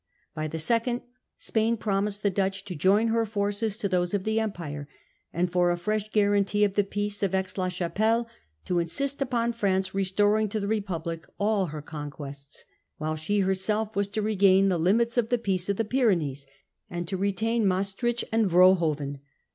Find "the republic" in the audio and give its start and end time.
10.59-11.27